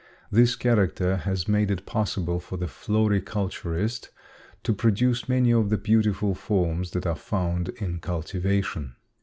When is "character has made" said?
0.55-1.69